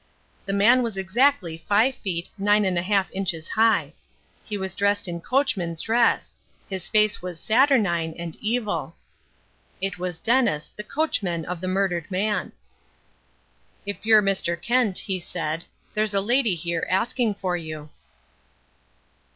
The 0.47 0.51
man 0.51 0.81
was 0.81 0.97
exactly 0.97 1.63
five 1.69 1.93
feet 1.93 2.31
nine 2.35 2.65
and 2.65 2.75
a 2.75 2.81
half 2.81 3.11
inches 3.11 3.49
high. 3.49 3.93
He 4.43 4.57
was 4.57 4.73
dressed 4.73 5.07
in 5.07 5.21
coachman's 5.21 5.79
dress. 5.81 6.35
His 6.67 6.87
face 6.87 7.21
was 7.21 7.39
saturnine 7.39 8.15
and 8.17 8.35
evil. 8.41 8.95
It 9.79 9.99
was 9.99 10.17
Dennis, 10.17 10.73
the 10.75 10.83
coachman 10.83 11.45
of 11.45 11.61
the 11.61 11.67
murdered 11.67 12.09
man. 12.09 12.51
"If 13.85 14.03
you're 14.03 14.23
Mr. 14.23 14.59
Kent," 14.59 14.97
he 14.97 15.19
said, 15.19 15.65
"there's 15.93 16.15
a 16.15 16.19
lady 16.21 16.55
here 16.55 16.87
asking 16.89 17.35
for 17.35 17.55
you." 17.55 17.89